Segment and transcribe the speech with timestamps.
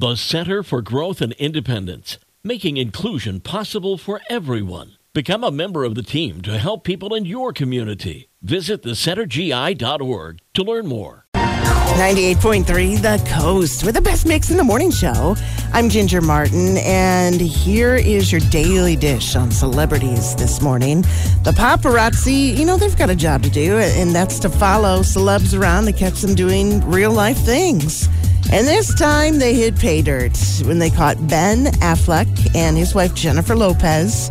[0.00, 4.96] The Center for Growth and Independence, making inclusion possible for everyone.
[5.12, 8.30] Become a member of the team to help people in your community.
[8.40, 11.26] Visit thecentergi.org to learn more.
[11.34, 15.36] 98.3 The Coast with the best mix in the morning show.
[15.74, 21.02] I'm Ginger Martin, and here is your daily dish on celebrities this morning.
[21.44, 25.58] The paparazzi, you know, they've got a job to do, and that's to follow celebs
[25.58, 28.08] around to catch them doing real life things.
[28.52, 33.14] And this time they hit pay dirt when they caught Ben Affleck and his wife
[33.14, 34.28] Jennifer Lopez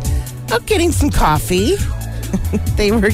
[0.52, 1.76] out getting some coffee.
[2.76, 3.10] they were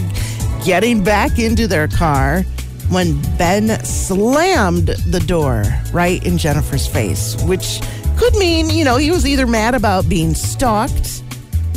[0.65, 2.43] getting back into their car
[2.89, 7.81] when Ben slammed the door right in Jennifer's face, which
[8.17, 11.23] could mean, you know, he was either mad about being stalked,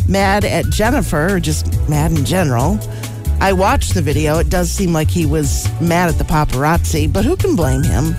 [0.07, 2.79] mad at Jennifer, or just mad in general.
[3.41, 4.39] I watched the video.
[4.39, 8.15] It does seem like he was mad at the paparazzi, but who can blame him?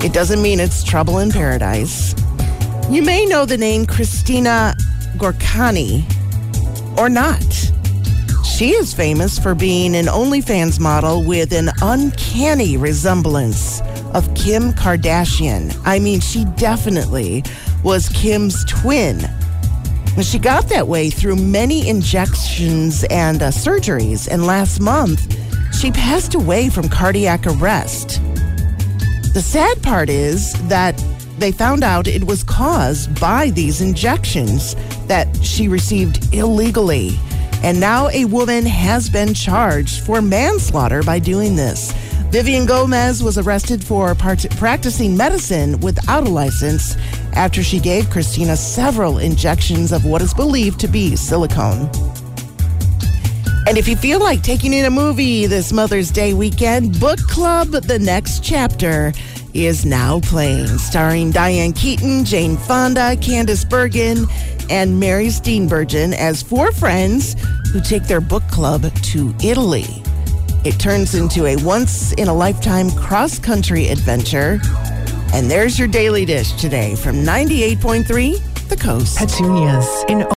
[0.00, 2.14] It doesn't mean it's trouble in paradise.
[2.88, 4.76] You may know the name Christina
[5.16, 6.04] Gourkani
[6.96, 7.42] or not.
[8.44, 13.80] She is famous for being an OnlyFans model with an uncanny resemblance
[14.14, 15.76] of Kim Kardashian.
[15.84, 17.42] I mean, she definitely
[17.82, 19.20] was Kim's twin.
[20.16, 24.28] And she got that way through many injections and uh, surgeries.
[24.28, 25.36] And last month,
[25.74, 28.20] she passed away from cardiac arrest.
[29.34, 31.02] The sad part is that
[31.38, 34.74] they found out it was caused by these injections
[35.06, 37.10] that she received illegally.
[37.62, 41.92] And now a woman has been charged for manslaughter by doing this.
[42.30, 46.96] Vivian Gomez was arrested for part- practicing medicine without a license
[47.34, 51.88] after she gave Christina several injections of what is believed to be silicone.
[53.68, 57.68] And if you feel like taking in a movie this Mother's Day weekend, Book Club
[57.68, 59.12] The Next Chapter
[59.52, 64.24] is now playing, starring Diane Keaton, Jane Fonda, Candice Bergen,
[64.70, 67.36] and Mary Steenburgen as four friends
[67.70, 70.02] who take their book club to Italy.
[70.64, 74.60] It turns into a once in a lifetime cross country adventure.
[75.34, 79.18] And there's your daily dish today from 98.3 The Coast.
[79.18, 80.22] Petunias in